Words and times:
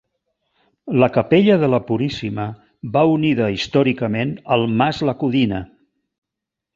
La 1.01 1.09
capella 1.17 1.57
de 1.63 1.67
la 1.73 1.79
Puríssima, 1.89 2.45
va 2.95 3.03
unida 3.17 3.51
històricament 3.57 4.33
al 4.57 4.65
mas 4.81 5.03
la 5.11 5.15
Codina. 5.25 5.61